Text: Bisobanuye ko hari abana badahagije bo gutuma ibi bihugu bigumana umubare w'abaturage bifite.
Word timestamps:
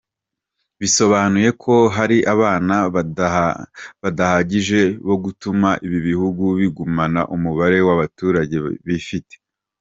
Bisobanuye 0.79 1.49
ko 1.63 1.73
hari 1.95 2.17
abana 2.33 2.75
badahagije 4.01 4.81
bo 5.07 5.15
gutuma 5.23 5.69
ibi 5.85 5.99
bihugu 6.07 6.43
bigumana 6.59 7.21
umubare 7.35 7.77
w'abaturage 7.87 8.55
bifite. 8.87 9.33